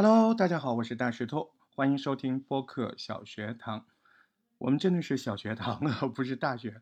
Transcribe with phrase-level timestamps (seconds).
[0.00, 3.84] Hello，大家好，我是大石头，欢迎收听播客小学堂。
[4.58, 6.80] 我们真的是小学堂啊，不是大学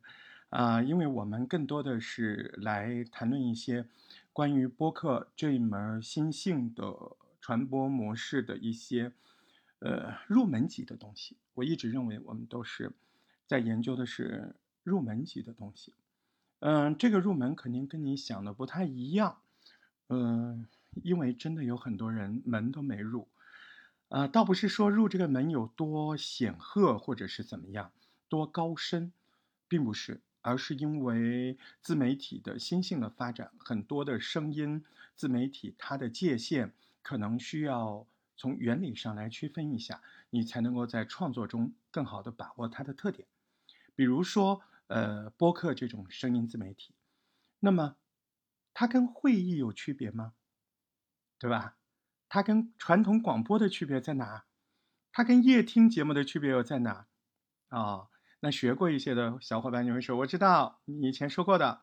[0.51, 3.87] 啊，因为我们更多的是来谈论一些
[4.35, 6.95] 关于播客这一门新兴的
[7.41, 9.11] 传播模式的一些
[9.79, 11.39] 呃入门级的东西。
[11.55, 12.93] 我一直认为我们都是
[13.47, 15.95] 在研究的是入门级的东西。
[16.59, 19.39] 嗯，这个入门肯定跟你想的不太一样。
[20.09, 20.67] 嗯。
[21.03, 23.29] 因为真的有很多人门都没入，
[24.09, 27.93] 啊，倒不是说入这个门有多显赫或者是怎么样，
[28.29, 29.13] 多高深，
[29.69, 38.07] 并不是，而是因为自媒体的新兴的发展，很多的声音自媒体它的界限可能需要
[38.37, 43.27] 从原理上来区分一下，你才能够在创作中更好的把握它的特点。
[43.95, 46.95] 比如说，呃，播客这种声音自媒体，
[47.61, 47.97] 那么
[48.75, 50.35] 它跟会议有区别吗？
[51.39, 51.77] 对吧？
[52.29, 54.45] 它跟传统广播的区别在哪？
[55.13, 57.07] 它跟夜听节目的区别又在哪？
[57.69, 58.09] 啊，
[58.41, 61.83] 那学过一些的小伙伴你会说，我知道你以前说过的，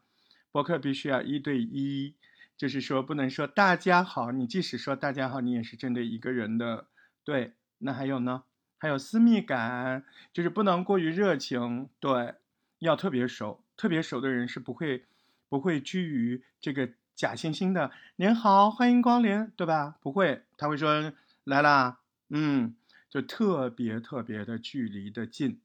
[0.51, 2.15] 博客必须要一对一，
[2.57, 6.87] 就是说不能说大家好，你即使说大家好，你也是针对一个人的。
[7.23, 8.43] 对，那还有呢？
[8.77, 11.89] 还有私密感，就是不能过于热情。
[11.99, 12.35] 对，
[12.79, 15.05] 要特别熟，特别熟的人是不会
[15.47, 16.89] 不会居于这个。
[17.15, 19.97] 假惺惺的，您好，欢迎光临，对吧？
[20.01, 22.75] 不会，他会说来啦，嗯，
[23.07, 25.61] 就特别特别的距离的近。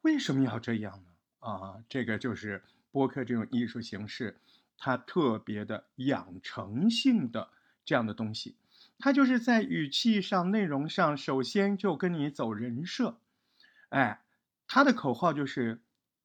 [0.00, 1.10] 为什么要这样呢？
[1.38, 4.38] 啊，这个就是播客这种艺术形式，
[4.76, 7.50] 它特别的养成性的
[7.84, 8.56] 这样的东西，
[8.98, 13.20] 它就是在语气上、内容上，首先就跟你走人设。
[13.90, 14.22] 哎，
[14.66, 15.80] 他的口号就是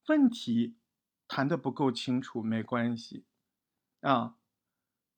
[0.08, 0.74] 问题
[1.28, 3.24] 谈的不够清楚没关系，
[4.02, 4.34] 啊。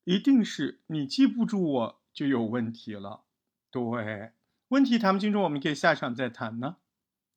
[0.05, 3.23] 一定是你记不住我就有问题了，
[3.71, 4.31] 对，
[4.69, 6.77] 问题谈不清楚，我们可以下场再谈呢，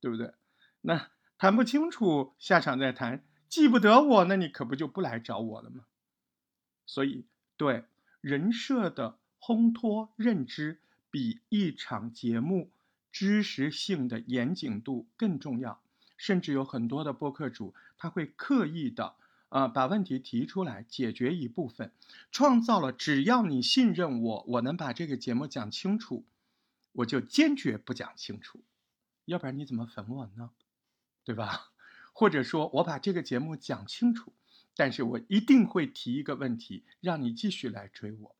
[0.01, 0.35] 对不对？
[0.83, 5.87] 那谈不清楚，下场再谈，记不得我，那你可不就不来找我了吗？
[6.87, 7.27] 所以，
[7.57, 7.85] 对
[8.21, 10.81] 人设的烘托认知，
[11.11, 12.71] 比一场节目
[13.11, 15.81] 知识性的严谨度更重要，
[16.17, 19.17] 甚至有很多的播客主他会刻意的。
[19.49, 21.93] 啊，把问题提出来，解决一部分，
[22.31, 26.27] 创造了只要你信任我，我能把这个节目讲清楚，
[26.93, 28.63] 我就坚决不讲清楚，
[29.25, 30.51] 要不然你怎么粉我呢？
[31.25, 31.73] 对吧？
[32.13, 34.35] 或者说我把这个节目讲清楚，
[34.75, 38.37] 但是我一定会提一个问题，让你继续来追我，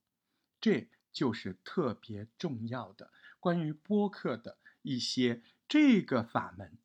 [0.61, 6.77] 这就是特别重要的关于播客的一些这个法门，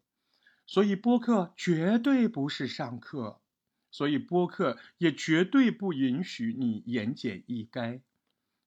[0.66, 3.41] 所以播客绝对不是上课。
[3.94, 8.02] 所以播客也绝对不允许你言简意赅。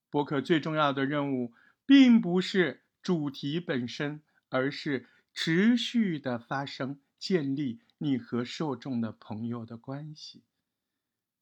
[0.09, 1.53] 播客最重要的任务，
[1.85, 10.43] 并不是主题本身，而是持续的发生，建立你和受众的朋友的关系。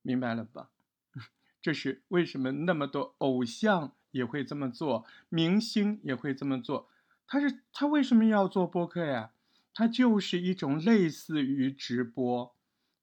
[0.01, 0.71] 明白了吧？
[1.61, 6.89] 这是为什么那么多偶像也会这么做，明星也会这么做。
[7.27, 9.31] 他是他为什么要做播客呀？
[9.75, 12.55] 他就是一种类似于直播，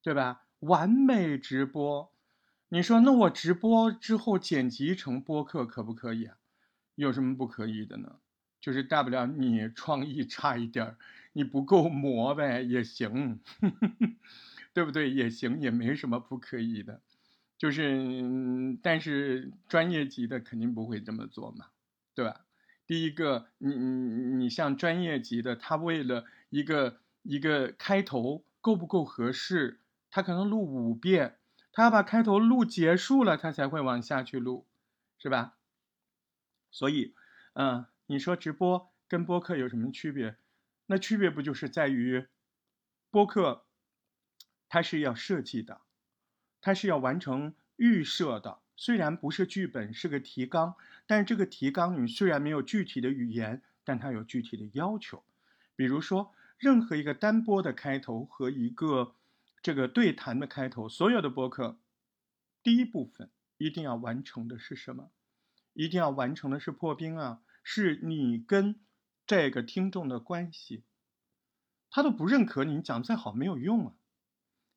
[0.02, 0.42] 对吧？
[0.62, 2.12] 完美直播，
[2.68, 6.36] 你说那我直播之后剪辑成播客可不可以啊？
[6.94, 8.20] 有什么不可以的呢？
[8.60, 10.98] 就是大不了你创意差一点儿，
[11.32, 13.40] 你不够磨呗也行，
[14.72, 15.10] 对不对？
[15.10, 17.02] 也行，也没什么不可以的。
[17.58, 21.66] 就是，但是专业级的肯定不会这么做嘛，
[22.14, 22.42] 对吧？
[22.86, 29.80] 第一个，你你你像专业级的，他为了一个一个开头够不够合适？
[30.14, 31.38] 他可能录五遍，
[31.72, 34.66] 他要把开头录结束了，他才会往下去录，
[35.18, 35.56] 是吧？
[36.70, 37.14] 所以，
[37.54, 40.36] 嗯，你说直播跟播客有什么区别？
[40.84, 42.26] 那区别不就是在于，
[43.10, 43.64] 播客
[44.68, 45.80] 它是要设计的，
[46.60, 48.58] 它是要完成预设的。
[48.76, 50.74] 虽然不是剧本，是个提纲，
[51.06, 55.24] 但是这个提纲你虽然没有具体的语言，但它有具体的要求。
[55.74, 59.14] 比如说，任何一个单播的开头和一个。
[59.62, 61.78] 这个对谈的开头，所有的播客，
[62.64, 65.12] 第一部分一定要完成的是什么？
[65.72, 67.42] 一定要完成的是破冰啊！
[67.62, 68.80] 是你跟
[69.24, 70.82] 这个听众的关系，
[71.88, 73.94] 他都不认可你你讲再好没有用啊！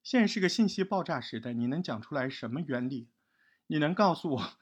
[0.03, 3.07] 现在是个信息爆炸时代，你能讲出来什么原理？
[3.65, 4.53] 你能告诉我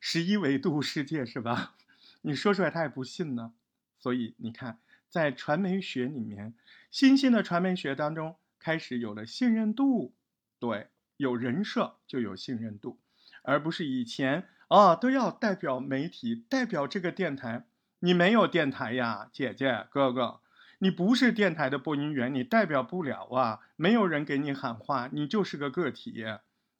[0.00, 1.76] 十一维度世界是吧？
[2.22, 3.52] 你说出来他也不信呢。
[3.98, 4.80] 所以你看，
[5.10, 6.54] 在传媒学里面，
[6.90, 8.36] 新兴的传媒学当中。
[8.66, 10.12] 开始有了信任度，
[10.58, 12.98] 对，有人设就有信任度，
[13.44, 17.64] 而不是以前啊都要代表媒体、代表这个电台，
[18.00, 20.40] 你没有电台呀，姐姐哥哥，
[20.80, 26.24] 你不是电台的播音员，你代表不了啊，没有人给你喊话，你就是个个体，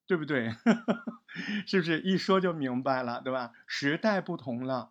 [0.08, 0.56] 对不对？
[1.68, 3.52] 是不是一说就明白了，对吧？
[3.64, 4.90] 时代不同了。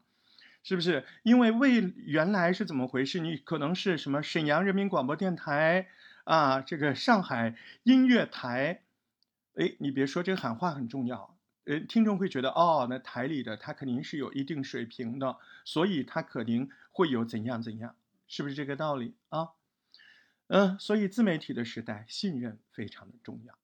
[0.63, 3.19] 是不是因为为原来是怎么回事？
[3.19, 5.89] 你可能是什么沈阳人民广播电台
[6.25, 8.83] 啊，这个上海音乐台，
[9.55, 17.95] 哎，你别说这个喊话很重要，呃，听众会觉得哦，那台里的他肯定是有一定水平的，所以他肯定会有怎样怎样，
[18.27, 19.51] 是不是这个道理啊？
[20.47, 23.57] 嗯，所以自媒体的时代，信任非常的重要。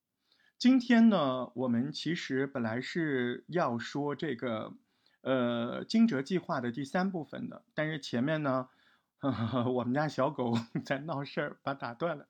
[0.58, 4.74] 今天呢，我们其实本来是要说这个。
[5.24, 8.70] 呃，惊蛰计划的第三部分的，但是前面呢，
[9.72, 12.26] 我们家小狗 在闹事儿，把打断了。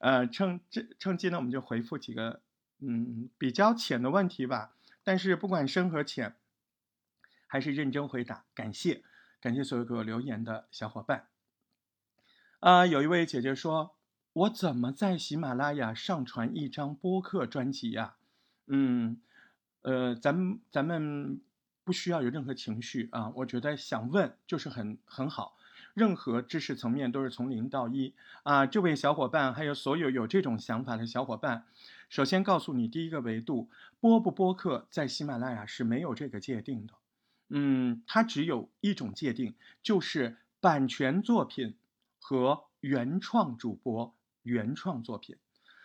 [0.00, 2.42] 呃，趁这趁机呢，我们就回复几个
[2.80, 4.74] 嗯比较浅的问题吧。
[5.02, 6.36] 但是不管深和浅，
[7.46, 8.44] 还是认真回答。
[8.54, 9.02] 感谢
[9.40, 11.28] 感谢所有给我留言的小伙伴。
[12.58, 13.96] 啊，有一位姐姐说，
[14.32, 18.16] 我怎么在喜马拉雅上传一张播客专辑呀？
[18.66, 19.20] 嗯，
[19.82, 21.40] 呃，咱们咱们。
[21.82, 25.56] 不需要有任何情绪啊，我觉得想问就是很很好，
[25.94, 28.66] 任何知识层面都是从零到一啊。
[28.66, 31.64] 这位小伙伴，还有所有有这种想法的小伙伴，
[32.08, 33.68] 首先告诉你，第一个维度，
[34.00, 36.94] 播不播客在喜马拉雅是没有这个界定的，
[37.48, 41.76] 嗯，它只有一种界定，就是版权作品
[42.18, 45.36] 和原创主播原创作品。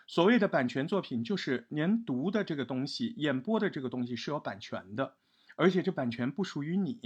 [0.08, 5.16] 所谓的版权作品，就是您读的这个东西，演播的这个东西是有版权的。
[5.58, 7.00] 而且这版权不属于你，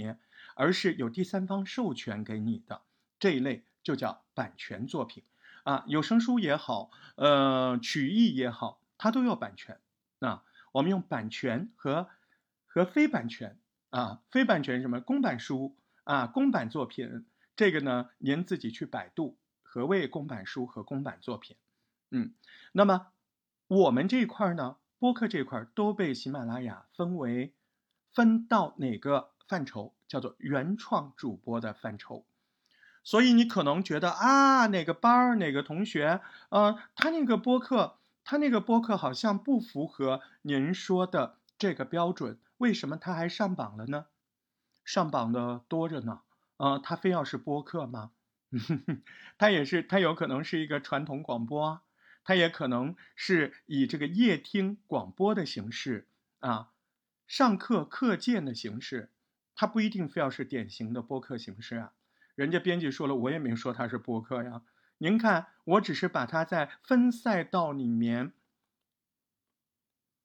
[0.56, 2.82] 而是有第三方授权给你的
[3.20, 5.22] 这一类就叫版权作品
[5.62, 9.78] 啊，有声书也好，呃，曲艺也好，它都有版权
[10.18, 10.42] 啊。
[10.72, 12.08] 我们用版权和
[12.66, 13.56] 和非版权
[13.90, 21.56] 啊，非版权什么公版书啊，公版作品，这个呢，您自己去百度何谓公版书和公版作品。
[22.10, 22.34] 嗯，
[22.72, 23.12] 那么
[23.68, 27.54] 我们这一块呢，播客这块都被喜马拉雅分为。
[28.12, 32.26] 分到哪个范畴叫做原创主播的范畴，
[33.02, 36.20] 所以你可能觉得啊，哪个班儿哪个同学，
[36.50, 44.06] 呃，他那个播客，他那个播客好像不符合您说的这个标准，为什么他还上榜了呢？
[44.84, 46.20] 上榜的多着呢，
[46.58, 48.10] 呃，他非要是播客吗？
[49.38, 51.80] 他也是，他有可能是一个传统广播，
[52.24, 56.08] 他也可能是以这个夜听广播的形式
[56.40, 56.70] 啊。
[57.26, 59.10] 上课课件的形式，
[59.54, 61.92] 它不一定非要是典型的播客形式啊。
[62.40, 64.62] 人家编辑说了，我也没说它是播客呀。
[64.96, 68.32] 您看，我只是把它在分赛道里面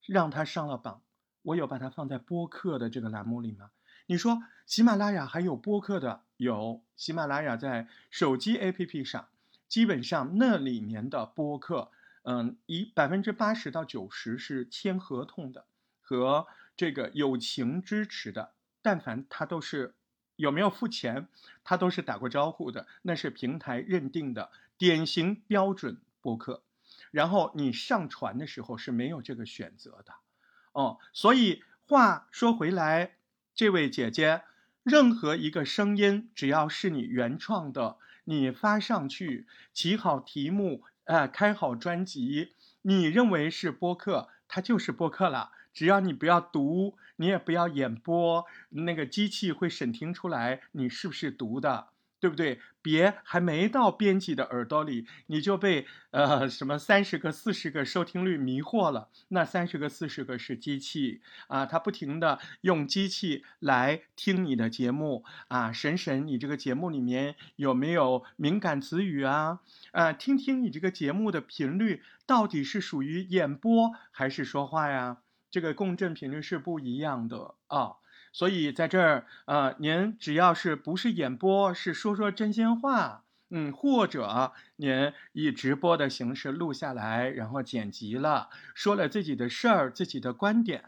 [0.05, 1.01] 让它上了榜，
[1.41, 3.71] 我有把它放在播客的这个栏目里吗？
[4.05, 6.23] 你说喜马拉雅还有播客的？
[6.37, 9.27] 有，喜马拉雅在手机 APP 上，
[9.67, 11.91] 基本上那里面的播客，
[12.23, 15.65] 嗯，以百分之八十到九十是签合同的
[15.99, 16.47] 和。
[16.77, 19.95] 这个友情支持的，但凡他都是
[20.35, 21.27] 有没有付钱，
[21.63, 26.63] 他都是打过招呼的，那是平台认定的典型标准播客。
[27.11, 30.13] 然后你上传的时候是没有这个选择的，
[30.73, 33.15] 哦，所以话说回来，
[33.53, 34.43] 这位姐姐，
[34.83, 45.51] 任何一个声音只要是你原创的，你发上去，起好题目，呃，开好专辑，你认为是播客，它就是播客了。
[45.75, 51.89] 只要你不要读，你也不要演播，那个机器会审听出来你是不是读的，
[52.19, 52.59] 对不对？
[52.81, 59.09] 别还没到编辑的耳朵里，你就被呃什么三十个、四十个收听率迷惑了。
[59.29, 75.17] 那三十个、四十个是机器啊，它不停的用机器来听你的节目啊，审审你这个节目里面有没有敏感词语啊，啊，听听你这个节目的频率到底是属于演播还是说话呀？
[75.55, 77.95] 这个共振频率是不一样的啊，
[78.33, 90.83] 所以在这儿啊，您只要是不是演播，是说说真心话，嗯，或者您以直播的形式录下来，然后剪辑了，说了自己的事儿、自己的观点，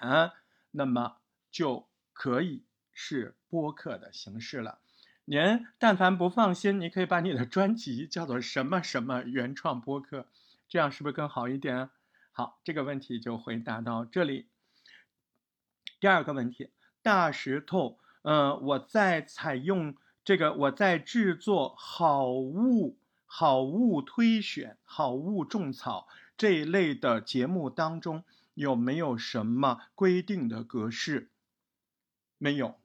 [0.71, 1.15] 那么
[1.49, 4.79] 就可以是播客的形式了。
[5.23, 10.27] 您但凡不放心，你可以把你的专辑叫做什么什么原创播客，
[10.67, 11.89] 这样是不是更好一点？
[12.33, 14.47] 好，这个问题就回答到这里。
[15.99, 16.69] 第二个问题，
[17.01, 28.23] 大石头，嗯，我在采用这个，我在制作好物、好物推选、好物种草这一类的节目当中，
[28.53, 31.29] 有没有什么规定的格式？
[32.37, 32.75] 没有，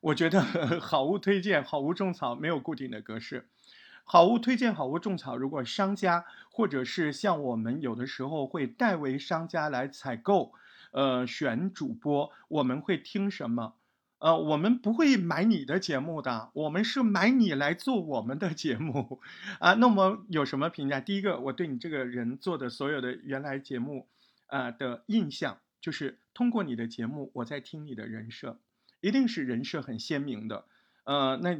[0.00, 0.40] 我觉得
[0.80, 3.50] 好物推荐、好物种草没有固定的格式。
[4.04, 10.54] 好物推荐、好物种草，如果商家或者是像我们有的时候会代为商家来采购，
[10.92, 13.74] 呃，选主播，我们会听什么？
[14.18, 19.20] 呃，我们不会买你的节目的，我们是买你来做我们的节目，
[19.58, 21.00] 啊，那么有什么评价？
[21.00, 24.06] 第一个，我对你这个人做的所有的原来节目，
[24.46, 28.58] 啊的印象，就是通过你的节目，我在听你的人设，
[29.00, 30.66] 一定是人设很鲜明的，
[31.02, 31.56] 呃，那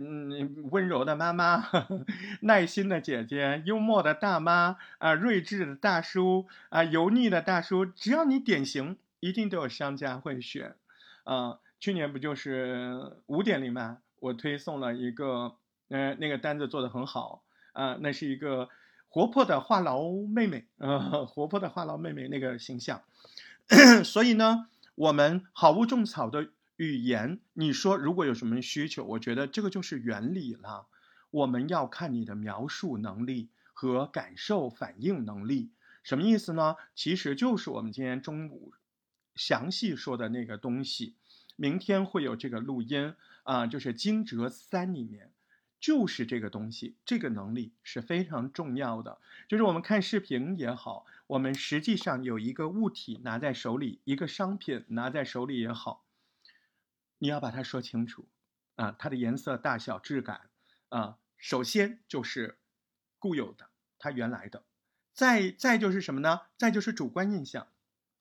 [0.70, 1.64] 温柔的妈妈，
[2.42, 10.74] 耐心的姐姐，幽默的大妈，啊，睿智的大叔，啊，油腻的大叔，只要你典型，一定都有商家会选，
[11.22, 11.60] 啊。
[11.78, 13.98] 去年不就是五点零嘛？
[14.20, 15.56] 我推送了一个，
[15.88, 18.68] 呃，那个单子做的很好啊，那是一个
[19.08, 23.02] 活泼的话痨妹妹，呃，活泼的话痨妹妹那个形象。
[24.04, 30.86] 所以呢，我们好物种草的语言，你说如果有什么需求，我觉得这个就是原理了。
[31.30, 35.70] 我们要看你的描述能力和感受反应能力，
[36.04, 36.76] 什么意思呢？
[36.94, 38.72] 其实就是我们今天中午
[39.34, 41.16] 详细说的那个东西。
[41.56, 45.32] 明天会有这个录音啊，就是惊蛰三里面，
[45.78, 49.18] 就是这个东西，这个能力是非常重要的。
[49.48, 56.04] 就是我们看视频也好，我们实际上有一个物体拿在手里，一个商品拿在手里也好，
[57.18, 58.26] 你要把它说清楚
[58.76, 60.48] 啊，它的颜色、大小、质感
[60.88, 62.58] 啊，首先就是
[63.18, 64.64] 固有的，它原来的，
[65.12, 66.40] 再再就是什么呢？
[66.56, 67.68] 再就是主观印象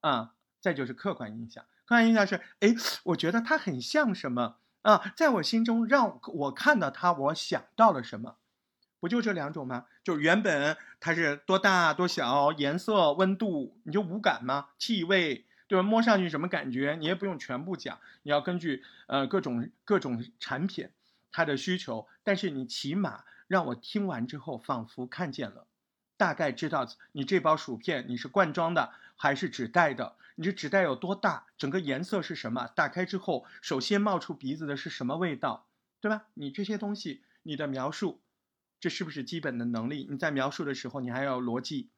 [0.01, 1.63] 啊，再就是客观印象。
[1.85, 5.13] 客观印象是，哎，我觉得它很像什么啊？
[5.17, 8.37] 在我心中，让我看到它，我想到了什么？
[8.99, 9.87] 不就这两种吗？
[10.03, 14.67] 就原本它是多大多小，颜色、温度，你就无感吗？
[14.77, 15.83] 气味，对吧？
[15.83, 16.95] 摸上去什么感觉？
[16.99, 20.87] 你也不用全部讲，你要根据呃各种各种产品
[21.31, 25.65] 它的需求，但是你起码让我听完之后，仿佛看见了。
[26.15, 28.91] 大概知道你这包薯片你是罐装的
[29.21, 30.15] 还是纸袋的？
[30.33, 31.45] 你这纸袋有多大？
[31.55, 32.65] 整个颜色是什么？
[32.75, 35.67] 打开之后，首先冒出鼻子的是什么味道？
[35.99, 36.25] 对吧？
[36.33, 38.19] 你这些东西，你的描述，
[38.79, 40.07] 这是不是基本的能力？
[40.09, 41.91] 你在描述的时候，你还要逻辑。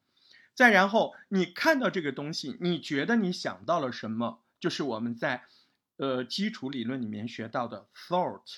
[0.54, 4.44] 再然后，你看到这个东西，你觉得你想到了什么？
[4.60, 5.46] 就是我们在
[5.96, 8.58] 呃基础理论里面学到的 thought，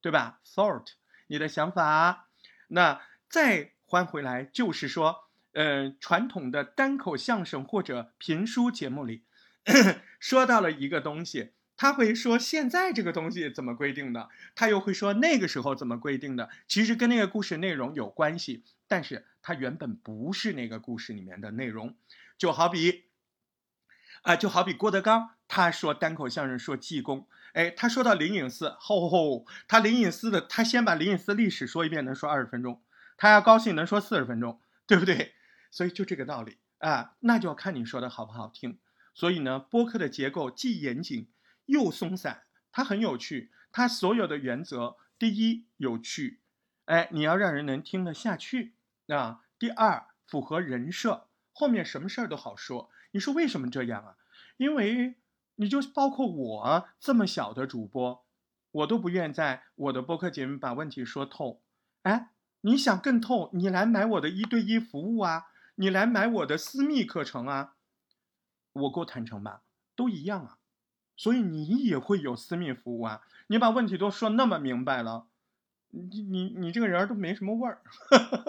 [0.00, 0.86] 对吧？thought，
[1.26, 2.30] 你的想法。
[2.68, 3.74] 那再。
[3.90, 9.24] 换回来就是说，呃，传统的单口相声或者评书节目里，
[10.20, 21.96] 说到了一个东西，他会说现在这个东西怎么规定的，他又会说那个时候怎么规定的，其实跟那个故事内容有关系，但是它原本不是那个故事里面的内容，
[22.36, 23.04] 就好比，
[24.22, 32.82] 啊，就好比郭德纲他说单口相声说济公，哎，他说到灵隐寺，吼吼，他灵隐寺的，他先把灵隐寺历史说一遍，能说二十分钟。
[33.16, 35.34] 他要高兴能说四十分钟，对不对？
[35.70, 38.78] 所以就这个道理啊，那就要看你说的好不好听。
[39.14, 41.30] 所以呢，播客的结构既严谨
[41.66, 43.50] 又松散，它很有趣。
[43.70, 46.40] 它所有的原则，第一有趣，
[46.86, 48.74] 哎，你要让人能听得下去
[49.08, 49.42] 啊。
[49.58, 52.90] 第二符合人设，后面什么事儿都好说。
[53.10, 54.16] 你说为什么这样啊？
[54.56, 55.16] 因为
[55.56, 58.24] 你就包括我这么小的主播，
[58.70, 61.62] 我都不愿在我的播客节目把问题说透，
[62.02, 62.30] 哎。
[62.62, 65.44] 你想更透，你来买我的一对一服务啊，
[65.80, 67.74] 你来买我的私密课程啊，
[68.72, 69.62] 我够坦诚吧，
[69.94, 70.58] 都一样啊，
[71.16, 73.22] 所以你也会有私密服务啊。
[73.46, 75.28] 你把问题都说那么明白了，
[75.90, 77.80] 你你你这个人都没什么味儿，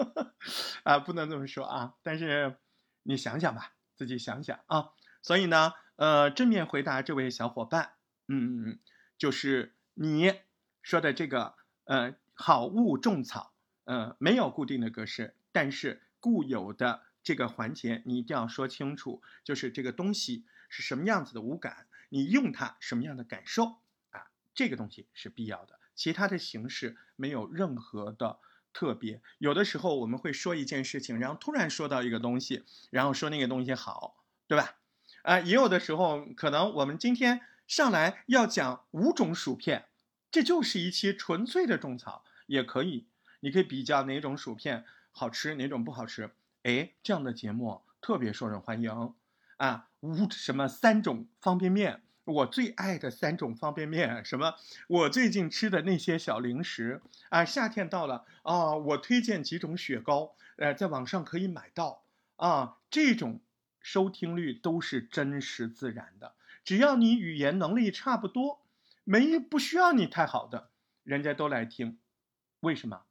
[0.82, 1.94] 啊，不能这么说啊。
[2.02, 2.56] 但是
[3.04, 4.90] 你想想吧，自己想想啊。
[5.22, 7.92] 所以呢，呃，正面回答这位小伙伴，
[8.26, 8.78] 嗯嗯，
[9.16, 10.34] 就是你
[10.82, 13.52] 说的这个，呃，好物种草。
[13.84, 23.76] 呃，没有固定的格式，但是固有的这个环节你一定要说清楚，就是这个东西是什么样子的无感，你用它什么样的感受
[24.10, 24.30] 啊？
[24.54, 28.38] 这个东西是必要的，其他的形式没有任何的
[28.72, 29.20] 特别。
[29.38, 34.76] 有的时候我们会说一件事情，然后突然说到一个东西，然后说那个东西好，对吧？
[35.22, 39.88] 啊，也有的时候可能我们今天上来要讲五种薯片，
[40.30, 43.06] 这就是一期纯粹的种草，也可以。
[43.40, 46.30] 你可以比较哪种薯片好吃，哪种不好吃。
[46.62, 49.14] 哎，这样的节目特别受人欢迎
[49.56, 49.88] 啊！
[50.00, 57.00] 五什么三种方便面，我最爱的三种方便面，什么我最近吃的那些小零食
[57.30, 57.46] 啊！
[57.46, 62.02] 夏天到了啊，我推荐几种雪糕，呃，在网上可以买到
[62.36, 62.76] 啊。
[62.90, 63.40] 这种
[63.80, 68.60] 收听率都是真实自然的，只要你语言能力差不多，
[69.04, 70.68] 没不需要你太好的，
[71.04, 71.98] 人家都来听，
[72.60, 73.04] 为什么？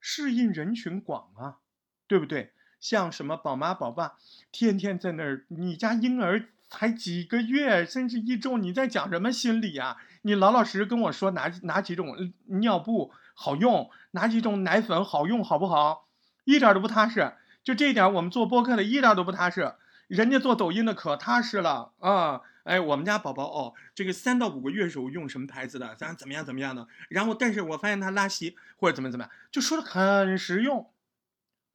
[0.00, 1.60] 适应人群广啊，
[2.08, 2.52] 对不对？
[2.84, 4.12] 像什么宝妈宝爸，
[4.52, 9.96] 天天在那儿，你家婴儿才几个月，甚至一周，你在讲什么心理啊？
[10.20, 12.14] 你老老实实跟我说哪哪几种
[12.44, 16.08] 尿布好用，哪几种奶粉好用，好不好？
[16.44, 17.32] 一点都不踏实。
[17.62, 19.72] 就这一点，我们做播客的一点都不踏实，
[20.06, 22.42] 人家做抖音的可踏实了啊！
[22.64, 26.86] 哎，我们家宝宝哦，这个三到五个月时候用什么牌子的，咱怎么样怎么样的？
[27.08, 30.90] 然后，但是我发现他拉稀或者怎么怎么样，就说的很实用。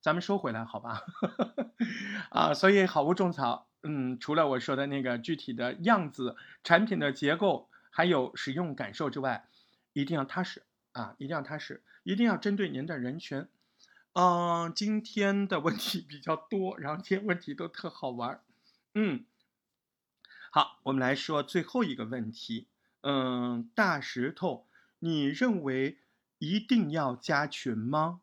[0.01, 1.01] 咱们收回来好吧？
[2.32, 9.48] 啊，所以好物种草，嗯，除了我说的那个具体的样子、产品的结构，还有使用感受之外，
[9.94, 10.63] 一定要踏实
[10.94, 13.48] 啊，一定要踏实，一定要针对您的人群。
[14.13, 18.44] 嗯，今天的问题比较多，然后这些问题都特好玩儿
[18.94, 19.25] 嗯，
[20.51, 22.68] 好，我们来说最后一个问题。
[23.01, 24.68] 嗯，大石头，
[25.00, 26.00] 你认为
[26.39, 28.22] 一定要加群吗？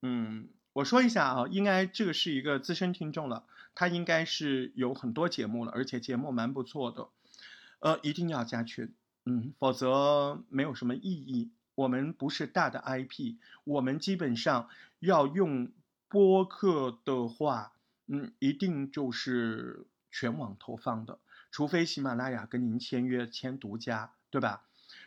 [0.00, 7.08] 嗯，我说一下啊，应该这个是一个资深听众了，他应该是有很多节目了，而且节目蛮不错的。
[7.80, 11.50] 呃，一定要加群，嗯，否则没有什么意义。
[11.74, 14.68] 我们不是大的 IP，我们基本上
[15.00, 15.72] 要用
[16.08, 17.72] 播客的话，
[18.06, 21.18] 嗯，一定就是全网投放的，
[21.50, 24.62] 除非喜马拉雅跟您签约签独家，对吧？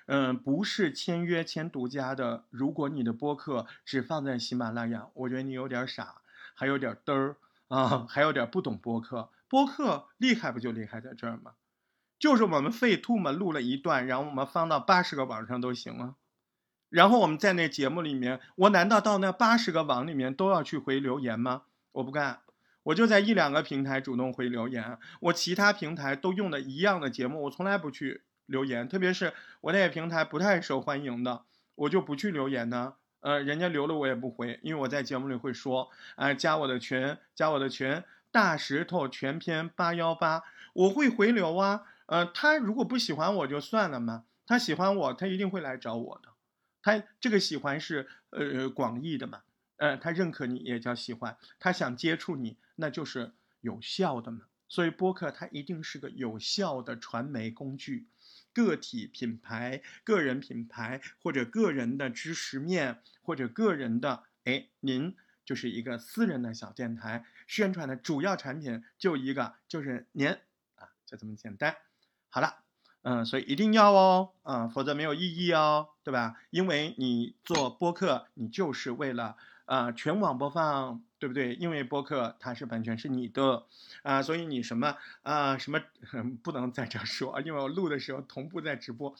[0.08, 6.22] 嗯，不是签约签独家的，如果你的播客只放在喜马拉雅，我觉得你有点傻，
[6.54, 9.30] 还有点嘚儿啊，还有点不懂播客。
[9.48, 11.54] 播客厉害不就厉害在这儿吗？
[12.20, 16.16] 就是我们费兔嘛，录了一段，然后我们放到八十个网上都行啊。
[16.90, 21.64] 然后我们在那节目里面，我难道到那八十个网里面都要去回留言吗？
[21.94, 22.42] 我不干，
[22.84, 24.98] 我就在一两个平台主动回留言。
[25.20, 28.88] 我其他平台都用的一样的节目，我从来不去留言。
[28.88, 31.44] 特别是我那个平台不太受欢迎的，
[31.76, 32.96] 我就不去留言呢。
[33.22, 41.84] 呃，人家留了我也不回，因为我在节目里会说，哎，加我的群，加我的群，大石头全篇八幺八，我会回流啊。
[42.06, 46.30] 呃，他如果不喜欢我就算了嘛，他喜欢我，他一定会来找我的。
[46.84, 49.42] 他这个喜欢是呃广义的嘛，
[49.78, 54.42] 呃，他认可你也叫喜欢，他想接触你那就是有效的嘛。
[54.68, 58.08] 所以播客它一定是个有效的传媒工具，
[58.56, 71.76] 个体品牌、个人品牌或者个人的知识面或者个人的，哎，您就是一个私人的小电台，宣传的主要产品就一个，就是您啊，就这么简单。
[72.30, 72.62] 好了。
[73.08, 76.42] 嗯，所以一定要哦，嗯，否则没有意义哦，对吧？
[76.50, 81.56] 因为你做播客，你就是为了呃全网播放，对不对？
[81.56, 83.64] 因为播客它是版权是你的，
[84.04, 85.82] 啊，所以你什么啊什么
[86.44, 89.16] 不能在这说，因为我录的时候同步在直播，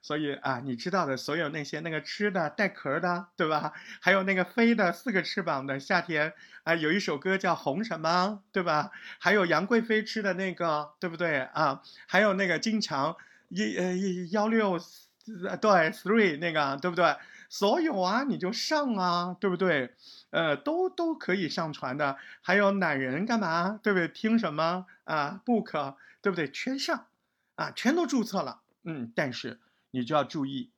[0.00, 3.72] 所以啊，你知道的所有那些那个吃的带壳的，对吧？
[4.00, 8.92] 还有那个飞的四个翅膀的夏天啊，有一首歌叫红什么，对吧？
[9.18, 11.82] 还有杨贵妃吃的那个，对不对啊？
[12.06, 13.16] 还有那个金强。
[13.50, 14.78] 一呃一幺六，
[15.26, 17.16] 对，three 那个对不对？
[17.48, 19.94] 所有啊，你就上啊，对不对？
[20.30, 22.18] 呃，都都可以上传的。
[22.42, 23.80] 还有懒人干嘛？
[23.82, 24.06] 对不对？
[24.08, 26.50] 听什么啊？book 对不对？
[26.50, 27.06] 全上
[27.54, 28.60] 啊，全都注册了。
[28.84, 30.70] 嗯，但是你就要注意，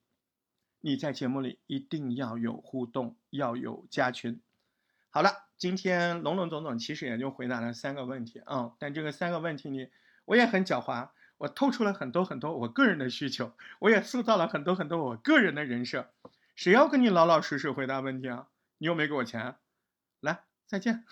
[0.81, 4.41] 你在节目里一定要有互动，要有加群。
[5.11, 9.89] 好了，今天龙龙总总其实也就回答了三个问题啊，但这个三个问题你，
[10.25, 11.09] 我也很狡猾。
[11.39, 16.11] 我透出了很多很多我个人的需求，我也塑造了很多很多我个人的人设。
[16.61, 18.49] 谁要跟你老老实实回答问题啊？
[18.77, 19.57] 你又没给我钱，
[20.21, 21.07] 来，再见。